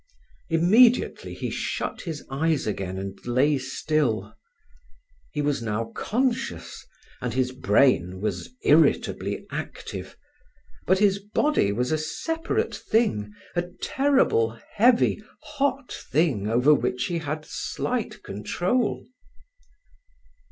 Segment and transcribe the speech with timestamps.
[0.49, 4.33] Immediately he shut his eyes again and lay still.
[5.31, 6.83] He was now conscious,
[7.21, 10.17] and his brain was irritably active,
[10.87, 17.19] but his body was a separate thing, a terrible, heavy, hot thing over which he
[17.19, 19.05] had slight control.